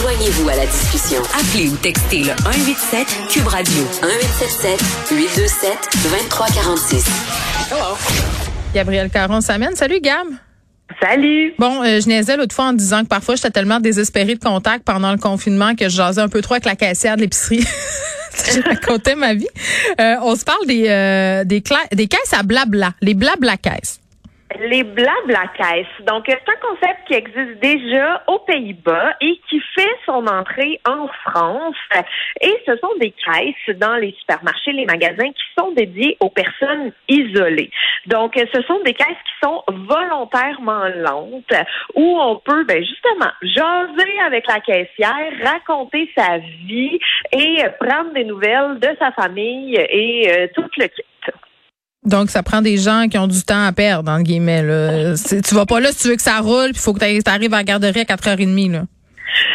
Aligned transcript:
Joignez-vous 0.00 0.48
à 0.48 0.56
la 0.56 0.64
discussion. 0.64 1.20
Appelez 1.38 1.68
ou 1.68 1.76
textez 1.76 2.20
le 2.20 2.32
187 2.44 3.06
Cube 3.28 3.46
Radio 3.46 3.82
1877 4.00 4.80
827 5.10 5.72
2346. 6.02 7.06
Hello. 7.70 7.96
Gabriel 8.74 9.10
Caron 9.10 9.42
s'amène. 9.42 9.76
Salut 9.76 10.00
Gab. 10.00 10.28
Salut. 11.00 11.52
Bon, 11.58 11.82
euh, 11.82 12.00
je 12.00 12.08
niaisais 12.08 12.38
l'autre 12.38 12.54
fois 12.54 12.66
en 12.66 12.72
disant 12.72 13.02
que 13.02 13.08
parfois 13.08 13.34
j'étais 13.36 13.50
tellement 13.50 13.80
désespérée 13.80 14.34
de 14.34 14.42
contact 14.42 14.84
pendant 14.84 15.12
le 15.12 15.18
confinement 15.18 15.74
que 15.74 15.84
je 15.84 15.96
jasais 15.96 16.22
un 16.22 16.28
peu 16.28 16.40
trop 16.40 16.54
avec 16.54 16.64
la 16.64 16.76
caissière 16.76 17.16
de 17.16 17.20
l'épicerie. 17.20 17.60
je 18.34 18.62
racontais 18.62 19.14
ma 19.14 19.34
vie. 19.34 19.48
Euh, 20.00 20.16
on 20.22 20.36
se 20.36 20.44
parle 20.44 20.66
des, 20.66 20.88
euh, 20.88 21.44
des, 21.44 21.62
des 21.92 22.06
caisses 22.08 22.32
à 22.32 22.42
blabla, 22.42 22.94
les 23.02 23.14
blabla 23.14 23.58
caisses. 23.58 24.01
Les 24.60 24.82
blabla 24.82 25.48
caisses. 25.56 26.06
Donc, 26.06 26.24
c'est 26.26 26.48
un 26.48 26.60
concept 26.60 27.06
qui 27.06 27.14
existe 27.14 27.60
déjà 27.60 28.22
aux 28.26 28.40
Pays-Bas 28.40 29.14
et 29.20 29.40
qui 29.48 29.60
fait 29.74 29.96
son 30.06 30.26
entrée 30.26 30.80
en 30.86 31.08
France. 31.24 31.76
Et 32.40 32.54
ce 32.66 32.76
sont 32.76 32.94
des 33.00 33.12
caisses 33.12 33.76
dans 33.76 33.96
les 33.96 34.14
supermarchés, 34.20 34.72
les 34.72 34.86
magasins 34.86 35.30
qui 35.30 35.44
sont 35.58 35.72
dédiés 35.72 36.16
aux 36.20 36.30
personnes 36.30 36.92
isolées. 37.08 37.70
Donc, 38.06 38.34
ce 38.36 38.62
sont 38.62 38.80
des 38.84 38.94
caisses 38.94 39.08
qui 39.08 39.46
sont 39.46 39.62
volontairement 39.68 40.88
lentes 40.96 41.54
où 41.94 42.18
on 42.20 42.36
peut, 42.36 42.64
ben, 42.64 42.82
justement, 42.84 43.30
jaser 43.42 44.20
avec 44.26 44.46
la 44.46 44.60
caissière, 44.60 45.32
raconter 45.42 46.10
sa 46.16 46.38
vie 46.38 46.98
et 47.32 47.62
prendre 47.80 48.12
des 48.12 48.24
nouvelles 48.24 48.78
de 48.80 48.88
sa 48.98 49.12
famille 49.12 49.76
et 49.76 50.30
euh, 50.30 50.46
tout 50.54 50.68
le 50.76 50.86
kit. 50.86 51.02
Donc, 52.04 52.30
ça 52.30 52.42
prend 52.42 52.62
des 52.62 52.78
gens 52.78 53.06
qui 53.08 53.16
ont 53.16 53.28
du 53.28 53.42
temps 53.42 53.64
à 53.64 53.72
perdre, 53.72 54.10
entre 54.10 54.24
guillemets. 54.24 54.62
Là. 54.62 55.14
Tu 55.14 55.54
vas 55.54 55.66
pas 55.66 55.80
là 55.80 55.92
si 55.92 56.02
tu 56.02 56.08
veux 56.08 56.16
que 56.16 56.22
ça 56.22 56.40
roule, 56.40 56.70
puis 56.70 56.76
il 56.76 56.80
faut 56.80 56.92
que 56.92 56.98
tu 56.98 57.30
arrives 57.30 57.54
à 57.54 57.58
la 57.58 57.64
garderie 57.64 58.00
à 58.00 58.04
4h30. 58.04 58.72
Là. 58.72 58.82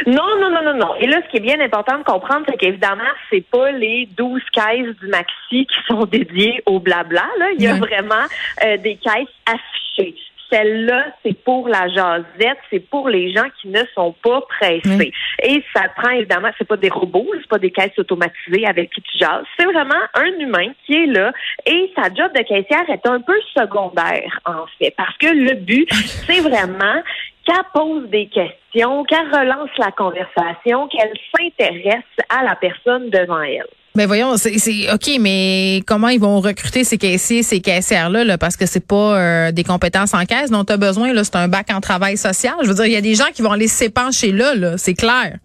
Non, 0.05 0.23
non, 0.39 0.49
non, 0.49 0.63
non, 0.63 0.77
non. 0.77 0.95
Et 0.99 1.07
là, 1.07 1.17
ce 1.25 1.29
qui 1.29 1.37
est 1.37 1.41
bien 1.41 1.59
important 1.59 1.97
de 1.97 2.03
comprendre, 2.03 2.45
c'est 2.49 2.57
qu'évidemment, 2.57 3.03
c'est 3.29 3.45
pas 3.51 3.71
les 3.71 4.07
12 4.17 4.41
caisses 4.53 4.95
du 5.01 5.07
maxi 5.07 5.65
qui 5.65 5.77
sont 5.87 6.05
dédiées 6.11 6.61
au 6.65 6.79
blabla. 6.79 7.25
Là. 7.37 7.47
Il 7.57 7.61
y 7.61 7.67
a 7.67 7.75
vraiment 7.75 8.25
euh, 8.63 8.77
des 8.77 8.95
caisses 8.95 9.27
affichées. 9.45 10.15
Celle-là, 10.49 11.05
c'est 11.23 11.37
pour 11.43 11.67
la 11.67 11.87
jasette, 11.89 12.57
c'est 12.69 12.79
pour 12.79 13.09
les 13.09 13.33
gens 13.33 13.47
qui 13.61 13.67
ne 13.67 13.81
sont 13.93 14.15
pas 14.23 14.41
pressés. 14.41 15.11
Et 15.43 15.63
ça 15.75 15.83
prend 15.95 16.09
évidemment, 16.09 16.49
c'est 16.57 16.67
pas 16.67 16.77
des 16.77 16.89
robots, 16.89 17.27
c'est 17.33 17.49
pas 17.49 17.59
des 17.59 17.71
caisses 17.71 17.97
automatisées 17.97 18.65
avec 18.65 18.91
qui 18.91 19.01
tu 19.01 19.17
jases. 19.17 19.45
C'est 19.57 19.65
vraiment 19.65 20.01
un 20.13 20.39
humain 20.39 20.71
qui 20.85 20.93
est 20.93 21.05
là 21.05 21.33
et 21.65 21.91
sa 21.95 22.13
job 22.13 22.31
de 22.33 22.43
caissière 22.43 22.89
est 22.89 23.07
un 23.07 23.19
peu 23.19 23.37
secondaire 23.55 24.39
en 24.45 24.65
fait, 24.79 24.93
parce 24.95 25.17
que 25.17 25.27
le 25.27 25.55
but, 25.55 25.87
c'est 25.91 26.39
vraiment 26.39 27.01
qu'elle 27.45 27.55
pose 27.73 28.09
des 28.09 28.27
questions, 28.27 29.03
qu'elle 29.05 29.29
relance 29.33 29.69
la 29.77 29.91
conversation, 29.91 30.87
qu'elle 30.87 31.13
s'intéresse 31.35 32.03
à 32.29 32.43
la 32.43 32.55
personne 32.55 33.09
devant 33.09 33.41
elle. 33.41 33.67
Mais 33.97 34.05
voyons, 34.05 34.37
c'est 34.37 34.93
OK, 34.93 35.17
mais 35.19 35.81
comment 35.87 36.09
ils 36.09 36.19
vont 36.19 36.39
recruter 36.39 36.83
ces 36.83 36.99
caissiers, 36.99 37.41
ces 37.41 37.61
caissières-là, 37.61 38.23
là, 38.23 38.37
parce 38.37 38.55
que 38.55 38.67
c'est 38.67 38.85
pas 38.85 39.17
euh, 39.17 39.51
des 39.51 39.63
compétences 39.63 40.13
en 40.13 40.23
caisse 40.25 40.51
dont 40.51 40.63
tu 40.63 40.71
as 40.71 40.77
besoin, 40.77 41.13
là, 41.13 41.23
c'est 41.23 41.35
un 41.35 41.47
bac 41.47 41.71
en 41.71 41.81
travail 41.81 42.15
social. 42.15 42.53
Je 42.61 42.67
veux 42.67 42.75
dire, 42.75 42.85
il 42.85 42.91
y 42.91 42.95
a 42.95 43.01
des 43.01 43.15
gens 43.15 43.25
qui 43.33 43.41
vont 43.41 43.51
aller 43.51 43.67
s'épancher 43.67 44.31
là, 44.31 44.53
là, 44.53 44.77
c'est 44.77 44.93
clair. 44.93 45.39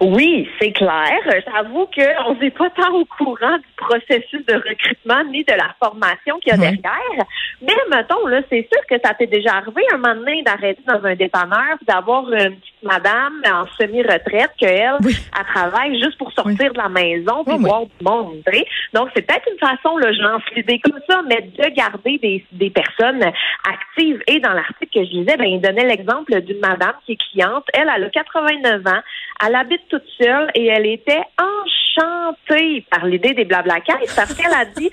Oui, 0.00 0.48
c'est 0.60 0.72
clair. 0.72 1.18
J'avoue 1.46 1.86
qu'on 1.94 2.34
n'est 2.34 2.50
pas 2.50 2.70
tant 2.70 2.92
au 2.92 3.04
courant 3.04 3.58
du 3.58 3.64
processus 3.76 4.44
de 4.46 4.54
recrutement 4.54 5.22
ni 5.30 5.44
de 5.44 5.52
la 5.52 5.74
formation 5.82 6.38
qu'il 6.38 6.52
y 6.52 6.54
a 6.54 6.58
derrière. 6.58 7.24
Mais 7.62 7.74
mettons, 7.90 8.26
là, 8.26 8.40
c'est 8.48 8.68
sûr 8.72 8.80
que 8.88 8.96
ça 9.04 9.14
t'est 9.14 9.26
déjà 9.26 9.56
arrivé 9.56 9.82
un 9.92 9.98
moment 9.98 10.14
donné 10.14 10.42
d'arrêter 10.42 10.82
dans 10.86 11.04
un 11.04 11.14
dépanneur, 11.14 11.76
d'avoir 11.86 12.30
une 12.32 12.56
petite 12.56 12.82
madame 12.82 13.42
en 13.46 13.66
semi-retraite 13.78 14.52
qu'elle, 14.58 14.96
elle 15.02 15.46
travaille 15.54 16.00
juste 16.00 16.16
pour 16.18 16.32
sortir 16.32 16.72
de 16.72 16.78
la 16.78 16.88
maison 16.88 17.44
puis 17.44 17.58
voir 17.58 17.82
du 17.82 18.04
monde. 18.04 18.42
Donc, 18.94 19.10
c'est 19.14 19.22
peut-être 19.22 19.48
une 19.50 19.58
façon, 19.58 19.96
là, 19.98 20.12
je 20.12 20.20
lance 20.20 20.42
l'idée 20.56 20.80
comme 20.80 20.98
ça, 21.08 21.22
mais 21.28 21.42
de 21.42 21.74
garder 21.74 22.18
des, 22.18 22.44
des 22.52 22.70
personnes 22.70 23.22
actives. 23.68 24.22
Et 24.26 24.40
dans 24.40 24.52
l'article 24.52 24.88
que 24.92 25.04
je 25.04 25.10
lisais, 25.10 25.36
ben, 25.36 25.46
il 25.46 25.60
donnait 25.60 25.84
l'exemple 25.86 26.40
d'une 26.42 26.60
madame 26.60 26.94
qui 27.04 27.12
est 27.12 27.16
cliente. 27.30 27.64
Elle, 27.74 27.90
elle 27.94 28.04
a 28.04 28.10
89 28.10 28.86
ans. 28.86 29.00
Elle 29.46 29.54
habite 29.70 29.88
toute 29.88 30.04
seule 30.20 30.50
et 30.54 30.66
elle 30.66 30.86
était 30.86 31.22
enchantée 31.38 32.84
par 32.90 33.06
l'idée 33.06 33.34
des 33.34 33.44
blabla 33.44 33.76
parce 34.16 34.34
qu'elle 34.34 34.52
a 34.52 34.64
dit 34.64 34.90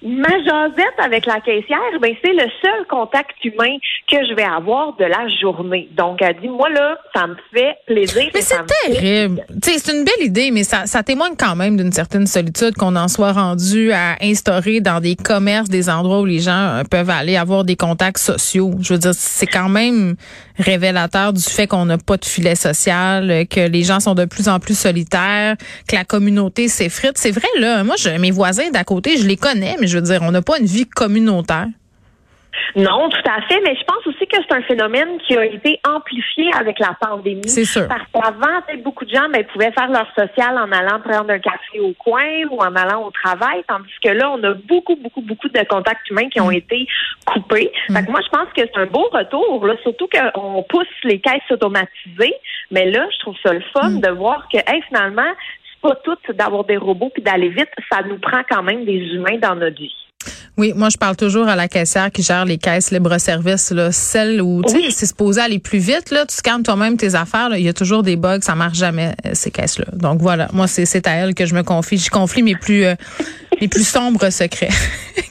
Ma 0.00 0.28
jasette 0.28 0.94
avec 0.98 1.26
la 1.26 1.40
caissière, 1.40 1.78
ben 2.00 2.14
c'est 2.22 2.32
le 2.32 2.48
seul 2.62 2.86
contact 2.88 3.32
humain 3.44 3.76
que 4.08 4.16
je 4.28 4.34
vais 4.34 4.44
avoir 4.44 4.96
de 4.96 5.04
la 5.04 5.26
journée. 5.40 5.88
Donc, 5.96 6.22
elle 6.22 6.38
dit, 6.40 6.48
moi 6.48 6.68
là, 6.70 6.96
ça 7.12 7.26
me 7.26 7.34
fait 7.52 7.74
plaisir. 7.84 8.30
Mais 8.32 8.40
c'est 8.40 8.64
terrible. 8.84 9.44
C'est 9.60 9.92
une 9.92 10.04
belle 10.04 10.24
idée, 10.24 10.52
mais 10.52 10.62
ça, 10.62 10.86
ça 10.86 11.02
témoigne 11.02 11.34
quand 11.36 11.56
même 11.56 11.76
d'une 11.76 11.90
certaine 11.90 12.28
solitude 12.28 12.74
qu'on 12.76 12.94
en 12.94 13.08
soit 13.08 13.32
rendu 13.32 13.90
à 13.90 14.16
instaurer 14.22 14.80
dans 14.80 15.00
des 15.00 15.16
commerces, 15.16 15.68
des 15.68 15.90
endroits 15.90 16.20
où 16.20 16.26
les 16.26 16.38
gens 16.38 16.52
euh, 16.52 16.82
peuvent 16.88 17.10
aller 17.10 17.36
avoir 17.36 17.64
des 17.64 17.74
contacts 17.76 18.18
sociaux. 18.18 18.70
Je 18.80 18.92
veux 18.92 19.00
dire, 19.00 19.14
c'est 19.14 19.46
quand 19.46 19.68
même 19.68 20.14
révélateur 20.58 21.32
du 21.32 21.42
fait 21.42 21.66
qu'on 21.66 21.86
n'a 21.86 21.98
pas 21.98 22.16
de 22.16 22.24
filet 22.24 22.54
social, 22.54 23.46
que 23.48 23.68
les 23.68 23.82
gens 23.82 23.98
sont 23.98 24.14
de 24.14 24.26
plus 24.26 24.48
en 24.48 24.60
plus 24.60 24.78
solitaires, 24.78 25.56
que 25.88 25.96
la 25.96 26.04
communauté 26.04 26.68
s'effrite. 26.68 27.16
C'est 27.16 27.32
vrai, 27.32 27.48
là. 27.58 27.82
Moi, 27.82 27.96
je, 27.98 28.10
mes 28.10 28.30
voisins 28.30 28.70
d'à 28.70 28.84
côté, 28.84 29.16
je 29.16 29.26
les 29.26 29.36
connais, 29.36 29.76
mais 29.80 29.87
je 29.88 29.96
veux 29.96 30.02
dire, 30.02 30.20
on 30.22 30.30
n'a 30.30 30.42
pas 30.42 30.58
une 30.58 30.66
vie 30.66 30.86
communautaire. 30.86 31.66
Non, 32.76 33.08
tout 33.08 33.30
à 33.30 33.40
fait, 33.42 33.60
mais 33.62 33.74
je 33.74 33.84
pense 33.84 34.06
aussi 34.06 34.26
que 34.26 34.36
c'est 34.36 34.54
un 34.54 34.62
phénomène 34.62 35.18
qui 35.26 35.36
a 35.36 35.44
été 35.44 35.80
amplifié 35.86 36.50
avec 36.54 36.78
la 36.78 36.96
pandémie. 37.00 37.48
C'est 37.48 37.64
sûr. 37.64 37.88
Parce 37.88 38.02
qu'avant, 38.12 38.60
beaucoup 38.84 39.04
de 39.04 39.10
gens 39.10 39.28
ben, 39.32 39.44
pouvaient 39.44 39.72
faire 39.72 39.88
leur 39.88 40.06
social 40.14 40.56
en 40.58 40.70
allant 40.70 41.00
prendre 41.00 41.30
un 41.30 41.38
café 41.38 41.80
au 41.80 41.92
coin 41.94 42.44
ou 42.50 42.60
en 42.60 42.74
allant 42.74 43.04
au 43.04 43.10
travail, 43.10 43.62
tandis 43.66 43.88
que 44.02 44.10
là, 44.10 44.30
on 44.30 44.42
a 44.44 44.54
beaucoup, 44.54 44.96
beaucoup, 44.96 45.22
beaucoup 45.22 45.48
de 45.48 45.60
contacts 45.68 46.08
humains 46.10 46.28
qui 46.28 46.40
ont 46.40 46.50
mm. 46.50 46.56
été 46.56 46.86
coupés. 47.26 47.72
Mm. 47.88 47.96
Fait 47.96 48.06
que 48.06 48.10
moi, 48.10 48.20
je 48.24 48.28
pense 48.28 48.48
que 48.54 48.62
c'est 48.62 48.80
un 48.80 48.86
beau 48.86 49.08
retour, 49.12 49.66
là, 49.66 49.74
surtout 49.82 50.08
qu'on 50.08 50.62
pousse 50.68 50.86
les 51.04 51.20
caisses 51.20 51.50
automatisées. 51.50 52.34
Mais 52.70 52.90
là, 52.90 53.06
je 53.12 53.18
trouve 53.20 53.36
ça 53.42 53.52
le 53.52 53.62
fun 53.72 53.90
mm. 53.90 54.00
de 54.00 54.10
voir 54.10 54.46
que, 54.52 54.58
hey, 54.58 54.82
finalement, 54.88 55.32
pas 55.82 55.96
tout 56.04 56.16
d'avoir 56.32 56.64
des 56.64 56.76
robots 56.76 57.10
puis 57.12 57.22
d'aller 57.22 57.48
vite. 57.48 57.68
Ça 57.90 58.02
nous 58.02 58.18
prend 58.18 58.42
quand 58.48 58.62
même 58.62 58.84
des 58.84 58.98
humains 58.98 59.38
dans 59.40 59.54
notre 59.54 59.78
vie. 59.78 59.94
Oui, 60.56 60.72
moi 60.74 60.88
je 60.88 60.96
parle 60.96 61.16
toujours 61.16 61.46
à 61.46 61.54
la 61.54 61.68
caissière 61.68 62.10
qui 62.10 62.24
gère 62.24 62.44
les 62.44 62.58
caisses 62.58 62.90
libre-service, 62.90 63.70
là, 63.70 63.92
celle 63.92 64.42
où 64.42 64.60
tu 64.64 64.70
sais 64.70 64.90
c'est 64.90 65.06
supposé 65.06 65.40
aller 65.40 65.60
plus 65.60 65.78
vite 65.78 66.10
là, 66.10 66.26
tu 66.26 66.34
scannes 66.34 66.64
toi-même 66.64 66.96
tes 66.96 67.14
affaires, 67.14 67.50
il 67.54 67.62
y 67.62 67.68
a 67.68 67.72
toujours 67.72 68.02
des 68.02 68.16
bugs, 68.16 68.40
ça 68.40 68.56
marche 68.56 68.76
jamais 68.76 69.14
euh, 69.24 69.30
ces 69.34 69.52
caisses-là. 69.52 69.84
Donc 69.92 70.20
voilà, 70.20 70.48
moi 70.52 70.66
c'est 70.66 70.84
c'est 70.84 71.06
à 71.06 71.12
elle 71.12 71.36
que 71.36 71.46
je 71.46 71.54
me 71.54 71.62
confie, 71.62 71.96
je 71.96 72.10
confie 72.10 72.42
mes 72.42 72.56
plus 72.56 72.84
euh, 72.84 72.96
les 73.60 73.68
plus 73.68 73.86
sombres 73.86 74.30
secrets. 74.30 74.70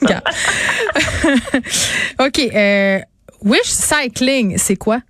OK, 2.18 2.38
euh, 2.54 2.98
Wish 3.42 3.64
Cycling, 3.64 4.56
c'est 4.56 4.76
quoi? 4.76 5.00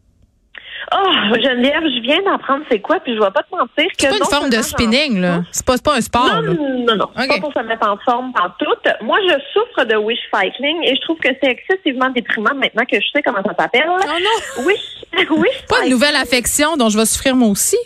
Oh, 0.92 1.34
Geneviève, 1.34 1.82
je 1.82 2.00
viens 2.00 2.22
d'apprendre 2.22 2.64
c'est 2.70 2.80
quoi, 2.80 2.98
puis 3.00 3.14
je 3.14 3.20
vais 3.20 3.30
pas 3.30 3.42
te 3.42 3.54
mentir 3.54 3.86
que. 3.86 3.92
C'est 3.98 4.08
pas 4.08 4.16
une 4.16 4.24
forme 4.24 4.50
de 4.50 4.62
spinning, 4.62 5.20
là. 5.20 5.42
C'est 5.50 5.64
pas, 5.64 5.76
pas 5.78 5.96
un 5.96 6.00
sport. 6.00 6.42
Non, 6.42 6.54
non, 6.86 6.96
non. 6.96 7.10
C'est 7.16 7.28
pas 7.28 7.40
pour 7.40 7.52
se 7.52 7.60
mettre 7.60 7.86
en 7.86 7.96
forme 7.98 8.32
en 8.40 8.48
tout. 8.58 9.04
Moi, 9.04 9.18
je 9.28 9.34
souffre 9.52 9.84
de 9.84 9.96
wish 9.96 10.18
cycling 10.32 10.82
et 10.84 10.96
je 10.96 11.00
trouve 11.02 11.18
que 11.18 11.28
c'est 11.42 11.50
excessivement 11.50 12.10
déprimant 12.10 12.54
maintenant 12.54 12.84
que 12.90 12.98
je 13.00 13.06
sais 13.12 13.22
comment 13.22 13.42
ça 13.44 13.54
s'appelle. 13.58 13.86
Oh 13.88 13.98
non. 13.98 14.64
Wish, 14.64 15.04
wish 15.30 15.66
Pas 15.68 15.84
une 15.84 15.90
nouvelle 15.90 16.16
affection 16.16 16.76
dont 16.76 16.88
je 16.88 16.98
vais 16.98 17.04
souffrir 17.04 17.36
moi 17.36 17.48
aussi? 17.48 17.78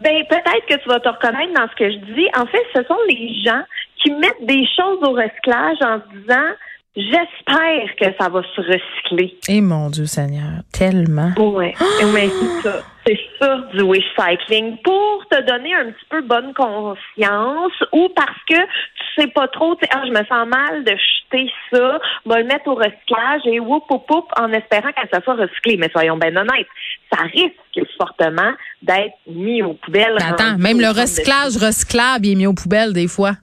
Ben, 0.00 0.24
peut-être 0.28 0.66
que 0.68 0.74
tu 0.82 0.88
vas 0.88 1.00
te 1.00 1.08
reconnaître 1.08 1.52
dans 1.54 1.68
ce 1.68 1.76
que 1.76 1.90
je 1.90 1.96
dis. 2.14 2.28
En 2.36 2.46
fait, 2.46 2.62
ce 2.74 2.82
sont 2.84 2.98
les 3.08 3.42
gens 3.44 3.62
qui 4.02 4.10
mettent 4.10 4.44
des 4.44 4.66
choses 4.76 4.98
au 5.02 5.12
recyclage 5.12 5.78
en 5.80 5.98
se 5.98 6.18
disant, 6.18 6.48
J'espère 6.96 7.94
que 8.00 8.06
ça 8.18 8.30
va 8.30 8.40
se 8.42 8.60
recycler. 8.60 9.36
Et 9.48 9.58
eh, 9.58 9.60
mon 9.60 9.90
Dieu 9.90 10.06
Seigneur, 10.06 10.62
tellement. 10.72 11.32
Oui, 11.36 11.74
mais 12.14 12.28
c'est 12.62 12.68
ça. 12.68 12.82
C'est 13.06 13.20
ça 13.38 13.58
du 13.72 13.82
wish 13.82 14.04
cycling 14.18 14.78
pour 14.82 15.24
te 15.30 15.40
donner 15.42 15.74
un 15.74 15.92
petit 15.92 16.06
peu 16.10 16.22
bonne 16.22 16.52
conscience 16.54 17.72
ou 17.92 18.08
parce 18.16 18.40
que 18.48 18.56
tu 18.56 19.20
sais 19.20 19.26
pas 19.28 19.46
trop, 19.46 19.76
tu 19.76 19.86
ah, 19.92 20.02
je 20.06 20.10
me 20.10 20.24
sens 20.24 20.48
mal 20.48 20.82
de 20.82 20.90
jeter 20.90 21.48
ça, 21.70 22.00
va 22.24 22.40
le 22.40 22.46
mettre 22.46 22.66
au 22.66 22.74
recyclage 22.74 23.42
et 23.44 23.60
whoop, 23.60 23.84
whoop, 23.90 24.10
whoop, 24.10 24.24
en 24.40 24.50
espérant 24.52 24.88
que 24.88 25.08
ça 25.12 25.20
soit 25.22 25.34
recyclé. 25.34 25.76
Mais 25.76 25.88
soyons 25.90 26.16
bien 26.16 26.34
honnêtes, 26.34 26.66
ça 27.12 27.22
risque 27.22 27.88
fortement 27.96 28.52
d'être 28.82 29.14
mis 29.28 29.62
aux 29.62 29.74
poubelles. 29.74 30.16
Attends, 30.18 30.58
même 30.58 30.80
le 30.80 30.88
recyclage 30.88 31.56
recyclable 31.58 32.26
est 32.26 32.34
mis 32.34 32.46
aux 32.46 32.54
poubelles 32.54 32.92
des 32.92 33.06
fois. 33.06 33.34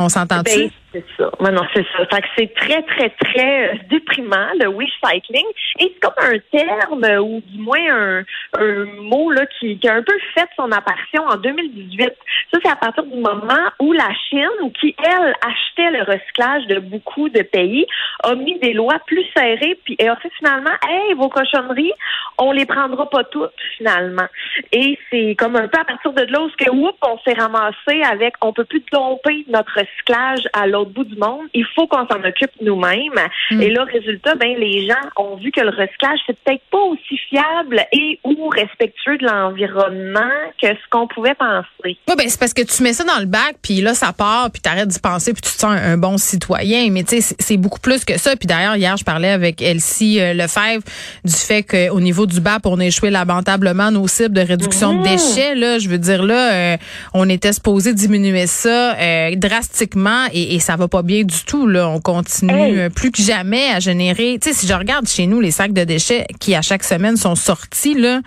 On 0.00 0.08
s'entend-tu? 0.08 0.58
Ben, 0.58 0.70
C'est 0.94 1.04
ça. 1.16 1.28
non, 1.50 1.62
c'est 1.74 1.84
ça. 1.96 2.06
Fait 2.06 2.24
c'est 2.38 2.54
très, 2.54 2.82
très, 2.82 3.10
très 3.10 3.68
euh, 3.68 3.74
déprimant, 3.90 4.46
le 4.60 4.68
wish 4.68 4.92
cycling. 5.04 5.44
Et 5.80 5.92
c'est 5.92 6.00
comme 6.00 6.14
un 6.18 6.38
terme, 6.52 7.20
ou 7.20 7.42
du 7.44 7.58
moins 7.58 8.22
un, 8.60 8.84
mot 9.00 9.32
là, 9.32 9.44
qui, 9.58 9.76
a 9.88 9.94
un 9.94 10.02
peu 10.02 10.16
fait 10.34 10.48
son 10.54 10.70
apparition 10.70 11.24
en 11.26 11.36
2018. 11.36 12.12
Ça, 12.52 12.58
c'est 12.62 12.70
à 12.70 12.76
partir 12.76 13.02
du 13.06 13.18
moment 13.18 13.66
où 13.80 13.92
la 13.92 14.08
Chine, 14.28 14.72
qui, 14.80 14.94
elle, 15.02 15.34
achetait 15.42 15.90
le 15.90 16.04
recyclage 16.04 16.66
de 16.68 16.78
beaucoup 16.78 17.28
de 17.28 17.42
pays, 17.42 17.86
a 18.22 18.36
mis 18.36 18.56
des 18.60 18.72
lois 18.72 19.00
plus 19.04 19.24
serrées, 19.36 19.76
puis 19.84 19.96
a 20.00 20.14
fait 20.16 20.30
finalement, 20.38 20.70
hey, 20.88 21.14
vos 21.14 21.28
cochonneries, 21.28 21.92
on 22.38 22.52
les 22.52 22.66
prendra 22.66 23.10
pas 23.10 23.24
toutes, 23.24 23.50
finalement. 23.76 24.28
Et 24.70 24.96
c'est 25.10 25.34
comme 25.36 25.56
un 25.56 25.66
peu 25.66 25.80
à 25.80 25.84
partir 25.84 26.12
de 26.12 26.22
là 26.22 26.40
où 26.40 26.48
que, 26.56 26.70
oups, 26.70 26.98
on 27.02 27.18
s'est 27.18 27.36
ramassé 27.36 28.02
avec, 28.08 28.34
on 28.42 28.52
peut 28.52 28.64
plus 28.64 28.84
domper 28.92 29.44
notre 29.48 29.72
recyclage 29.74 30.48
à 30.52 30.68
l'autre 30.68 30.83
bout 30.84 31.04
du 31.04 31.16
monde. 31.16 31.46
Il 31.54 31.66
faut 31.74 31.86
qu'on 31.86 32.06
s'en 32.06 32.22
occupe 32.24 32.50
nous-mêmes. 32.60 33.12
Mm. 33.50 33.62
Et 33.62 33.70
là, 33.70 33.84
résultat, 33.84 34.34
ben, 34.34 34.56
les 34.58 34.86
gens 34.86 34.94
ont 35.16 35.36
vu 35.36 35.50
que 35.50 35.60
le 35.60 35.70
recyclage, 35.70 36.18
c'est 36.26 36.38
peut-être 36.40 36.62
pas 36.70 36.78
aussi 36.78 37.18
fiable 37.28 37.84
et 37.92 38.18
ou 38.24 38.48
respectueux 38.48 39.18
de 39.18 39.26
l'environnement 39.26 40.30
que 40.60 40.68
ce 40.68 40.90
qu'on 40.90 41.06
pouvait 41.06 41.34
penser. 41.34 41.66
Oui, 41.84 42.14
ben, 42.16 42.28
c'est 42.28 42.38
parce 42.38 42.54
que 42.54 42.62
tu 42.62 42.82
mets 42.82 42.92
ça 42.92 43.04
dans 43.04 43.20
le 43.20 43.26
bac, 43.26 43.56
puis 43.62 43.80
là, 43.80 43.94
ça 43.94 44.12
part, 44.12 44.50
puis 44.50 44.60
t'arrêtes 44.60 44.88
d'y 44.88 45.00
penser, 45.00 45.32
puis 45.32 45.42
tu 45.42 45.52
te 45.52 45.58
sens 45.58 45.72
un, 45.74 45.96
bon 45.96 46.18
citoyen. 46.18 46.90
Mais 46.90 47.04
tu 47.04 47.20
sais, 47.20 47.36
c'est 47.38 47.56
beaucoup 47.56 47.80
plus 47.80 48.04
que 48.04 48.18
ça. 48.18 48.36
Puis 48.36 48.46
d'ailleurs, 48.46 48.76
hier, 48.76 48.96
je 48.96 49.04
parlais 49.04 49.30
avec 49.30 49.62
Elsie 49.62 50.20
euh, 50.20 50.34
Lefebvre 50.34 50.82
du 51.24 51.32
fait 51.32 51.62
qu'au 51.62 52.00
niveau 52.00 52.26
du 52.26 52.40
BAP, 52.40 52.66
on 52.66 52.80
échoué 52.80 53.10
lamentablement 53.10 53.90
nos 53.90 54.06
cibles 54.08 54.34
de 54.34 54.40
réduction 54.40 54.94
de 54.94 55.00
mm-hmm. 55.00 55.34
déchets. 55.34 55.54
Là, 55.54 55.78
je 55.78 55.88
veux 55.88 55.98
dire, 55.98 56.22
là, 56.22 56.52
euh, 56.52 56.76
on 57.12 57.28
était 57.28 57.52
supposé 57.52 57.94
diminuer 57.94 58.46
ça 58.46 58.94
euh, 58.96 59.36
drastiquement 59.36 60.26
et, 60.32 60.54
et 60.54 60.58
ça 60.58 60.73
va 60.76 60.88
pas 60.88 61.02
bien 61.02 61.22
du 61.22 61.44
tout. 61.46 61.66
Là, 61.66 61.88
on 61.88 62.00
continue 62.00 62.78
euh, 62.78 62.88
plus 62.88 63.10
que 63.10 63.22
jamais 63.22 63.70
à 63.70 63.80
générer. 63.80 64.38
Tu 64.40 64.48
sais, 64.48 64.54
si 64.54 64.66
je 64.66 64.74
regarde 64.74 65.06
chez 65.06 65.26
nous 65.26 65.40
les 65.40 65.50
sacs 65.50 65.72
de 65.72 65.84
déchets 65.84 66.26
qui 66.40 66.54
à 66.54 66.62
chaque 66.62 66.84
semaine 66.84 67.16
sont 67.16 67.34
sortis 67.34 67.94
là, 67.94 68.20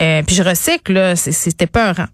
euh, 0.00 0.22
puis 0.26 0.34
je 0.36 0.42
recycle 0.42 0.92
là, 0.92 1.16
c'était 1.16 1.66
peurant. 1.66 2.06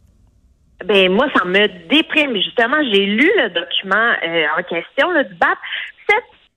Ben 0.84 1.10
moi, 1.10 1.26
ça 1.36 1.44
me 1.44 1.66
déprime. 1.88 2.34
Justement, 2.36 2.76
j'ai 2.92 3.06
lu 3.06 3.30
le 3.36 3.48
document 3.50 4.12
en 4.58 4.62
question 4.62 5.10
là, 5.10 5.24
du 5.24 5.34
BAP. 5.34 5.58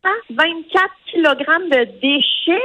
724 0.04 0.86
kg 1.12 1.70
de 1.72 2.00
déchets 2.02 2.64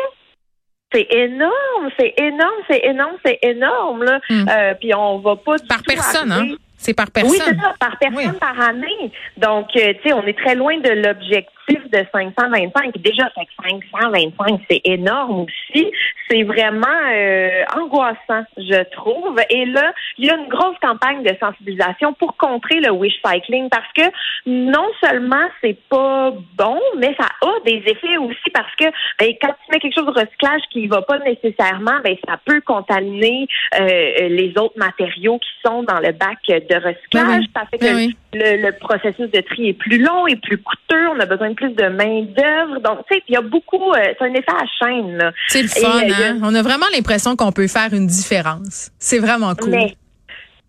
c'est 0.95 1.07
énorme, 1.11 1.89
c'est 1.99 2.13
énorme, 2.19 2.61
c'est 2.69 2.85
énorme, 2.85 3.17
c'est 3.25 3.39
énorme. 3.43 4.05
Là. 4.05 4.21
Hmm. 4.29 4.45
puis 4.79 4.95
on 4.95 5.21
va 5.21 5.37
pas 5.37 5.57
du 5.57 5.67
par 5.67 5.83
personne, 5.83 6.31
hein? 6.31 6.49
C'est 6.83 6.95
par 6.95 7.13
personne. 7.13 7.31
Oui, 7.31 7.39
c'est 7.45 7.61
ça, 7.61 7.75
par 7.79 7.97
personne 7.97 8.39
par 8.41 8.61
année. 8.61 9.13
Donc, 9.37 9.69
tu 9.69 9.81
sais, 9.81 10.13
on 10.13 10.27
est 10.27 10.37
très 10.37 10.57
loin 10.57 10.77
de 10.79 10.91
l'objectif 10.91 11.53
de 11.69 12.05
525. 12.13 12.97
Déjà, 12.99 13.31
525, 13.35 14.61
c'est 14.71 14.81
énorme 14.85 15.45
aussi. 15.47 15.91
C'est 16.29 16.43
vraiment 16.43 16.87
euh, 17.13 17.63
angoissant, 17.77 18.45
je 18.57 18.83
trouve. 18.91 19.39
Et 19.51 19.67
là, 19.67 19.93
il 20.19 20.27
y 20.27 20.31
a 20.31 20.37
une 20.37 20.49
grosse 20.49 20.77
campagne 20.81 21.23
de 21.23 21.35
sensibilisation 21.39 22.15
pour 22.15 22.37
contrer 22.37 22.81
le 22.81 22.91
wish 22.91 23.15
cycling 23.25 23.69
parce 23.69 23.91
que 23.97 24.03
non 24.47 24.89
seulement 25.03 25.47
c'est 25.61 25.79
pas 25.89 26.33
bon, 26.57 26.81
mais 26.99 27.15
ça 27.19 27.27
a 27.43 27.53
des 27.65 27.83
effets 27.87 28.17
aussi 28.17 28.51
parce 28.53 28.75
que 28.77 28.85
ben, 29.19 29.33
quand 29.41 29.49
tu 29.49 29.73
mets 29.73 29.79
quelque 29.79 29.95
chose 29.95 30.07
de 30.07 30.21
recyclage 30.21 30.63
qui 30.71 30.87
va 30.87 31.03
pas 31.03 31.19
nécessairement, 31.19 32.01
ben 32.03 32.17
ça 32.27 32.39
peut 32.45 32.61
contaminer 32.63 33.47
euh, 33.79 34.29
les 34.29 34.53
autres 34.57 34.79
matériaux 34.79 35.39
qui 35.39 35.51
sont 35.65 35.83
dans 35.83 36.01
le 36.01 36.13
bac 36.13 36.39
de 36.49 36.75
recyclage. 36.75 37.45
Ça 37.55 37.65
fait 37.71 37.79
que 37.79 38.13
le, 38.35 38.63
le 38.63 38.73
processus 38.79 39.31
de 39.31 39.41
tri 39.41 39.69
est 39.69 39.75
plus 39.75 39.99
long 39.99 40.27
et 40.27 40.37
plus 40.37 40.59
coûteux. 40.59 41.09
On 41.09 41.21
a 41.21 41.27
besoin 41.27 41.52
plus 41.55 41.71
de 41.71 41.89
main-d'œuvre. 41.89 42.81
Donc, 42.81 43.07
tu 43.07 43.15
sais, 43.15 43.23
il 43.29 43.35
y 43.35 43.37
a 43.37 43.43
beaucoup, 43.43 43.93
euh, 43.93 44.03
c'est 44.19 44.25
un 44.25 44.35
effet 44.35 44.45
à 44.49 44.65
chaîne. 44.79 45.33
C'est 45.49 45.63
le 45.63 45.69
fun, 45.69 46.03
euh, 46.03 46.11
hein? 46.11 46.39
On 46.43 46.55
a 46.55 46.63
vraiment 46.63 46.87
l'impression 46.95 47.37
qu'on 47.37 47.53
peut 47.53 47.69
faire 47.69 47.93
une 47.93 48.07
différence. 48.07 48.91
C'est 48.99 49.19
vraiment 49.19 49.55
cool. 49.55 49.77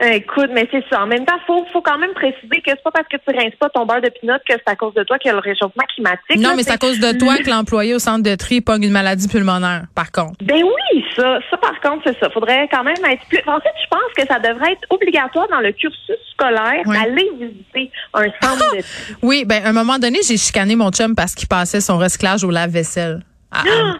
Écoute, 0.02 0.50
mais 0.52 0.68
c'est 0.72 0.84
ça. 0.90 1.04
En 1.04 1.08
même 1.08 1.26
temps, 1.26 1.38
faut, 1.46 1.66
faut 1.72 1.82
quand 1.82 1.98
même 1.98 2.14
préciser 2.14 2.62
que 2.66 2.72
c'est 2.72 2.84
pas 2.84 2.92
parce 2.92 3.08
que 3.08 3.18
tu 3.18 3.38
rinces 3.38 3.56
pas 3.60 3.70
ton 3.70 3.86
beurre 3.86 4.02
de 4.02 4.10
pinot 4.10 4.34
que 4.48 4.54
c'est 4.54 4.68
à 4.68 4.76
cause 4.76 4.94
de 4.96 5.04
toi 5.04 5.18
qu'il 5.18 5.30
y 5.30 5.32
a 5.32 5.34
le 5.36 5.40
réchauffement 5.40 5.84
climatique. 5.94 6.38
Non, 6.38 6.56
mais 6.58 6.64
c'est 6.64 6.74
à 6.74 6.78
cause 6.78 7.00
de 7.00 7.18
toi 7.18 7.38
que 7.38 7.50
l'employé 7.50 7.94
au 7.94 8.00
centre 8.00 8.24
de 8.24 8.36
tri 8.36 8.60
pogne 8.60 8.84
une 8.84 8.92
maladie 8.92 9.28
pulmonaire, 9.28 9.84
par 9.96 10.12
contre. 10.12 10.34
Ben 10.42 10.62
oui, 10.62 11.06
ça, 11.16 11.40
ça 11.50 11.58
par 11.58 11.80
contre, 11.80 12.04
c'est 12.06 12.20
ça. 12.20 12.30
Faudrait 12.32 12.68
quand 12.72 12.84
même 12.84 12.98
être 13.06 13.26
plus. 13.30 13.40
En 13.48 13.60
fait, 13.60 13.72
je 13.82 13.88
pense 13.90 14.14
que 14.18 14.28
ça 14.28 14.40
devrait 14.40 14.74
être 14.74 14.86
obligatoire 14.90 15.48
dans 15.50 15.62
le 15.62 15.72
cursus 15.72 16.18
scolaire 16.34 16.84
d'aller 16.86 17.30
visiter 17.40 17.92
un 18.14 18.26
centre 18.42 18.76
de 18.76 18.82
tri. 18.82 19.16
Oui, 19.22 19.46
ben 19.46 19.64
à 19.64 19.70
un 19.70 19.74
moment 19.74 20.00
donné, 20.00 20.20
j'ai 20.28 20.38
chicané 20.38 20.76
mon 20.76 20.92
chum 20.92 21.16
parce 21.16 21.34
qu'il 21.34 21.48
passait 21.48 21.82
son 21.82 21.98
recyclage 21.98 22.44
au 22.44 22.52
lave-vaisselle. 22.52 23.22
Ah, 23.52 23.64
ah. 23.70 23.94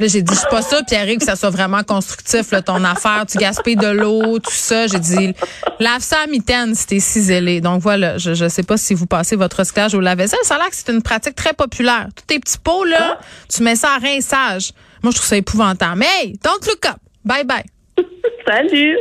Là, 0.00 0.06
j'ai 0.06 0.22
dit, 0.22 0.32
je 0.32 0.38
suis 0.38 0.48
pas 0.48 0.62
ça, 0.62 0.80
Pierre, 0.84 1.06
que 1.16 1.24
ça 1.24 1.34
soit 1.34 1.50
vraiment 1.50 1.82
constructif, 1.82 2.52
là, 2.52 2.62
ton 2.62 2.84
affaire, 2.84 3.24
tu 3.28 3.36
gaspilles 3.36 3.74
de 3.74 3.88
l'eau, 3.88 4.38
tout 4.38 4.52
ça. 4.52 4.86
J'ai 4.86 5.00
dit, 5.00 5.34
lave 5.80 6.02
ça 6.02 6.18
à 6.24 6.26
mitaine 6.28 6.74
si 6.76 6.86
t'es 6.86 7.00
ciselé. 7.00 7.60
Donc 7.60 7.82
voilà, 7.82 8.16
je, 8.16 8.32
je 8.34 8.48
sais 8.48 8.62
pas 8.62 8.76
si 8.76 8.94
vous 8.94 9.06
passez 9.06 9.34
votre 9.34 9.58
recyclage 9.58 9.94
au 9.94 10.00
lave-vaisselle. 10.00 10.38
Ça 10.44 10.54
a 10.54 10.58
l'air 10.58 10.70
que 10.70 10.76
c'est 10.76 10.92
une 10.92 11.02
pratique 11.02 11.34
très 11.34 11.52
populaire. 11.52 12.08
Tous 12.14 12.24
tes 12.26 12.38
petits 12.38 12.58
pots, 12.58 12.84
là, 12.84 13.18
tu 13.52 13.62
mets 13.64 13.74
ça 13.74 13.96
à 13.96 13.98
rinçage. 13.98 14.72
Moi, 15.02 15.10
je 15.10 15.16
trouve 15.16 15.28
ça 15.28 15.36
épouvantable. 15.36 15.98
Mais 15.98 16.06
hey, 16.20 16.38
don't 16.44 16.64
look 16.66 16.86
up. 16.86 16.98
Bye 17.24 17.44
bye. 17.44 17.64
Salut. 18.46 18.98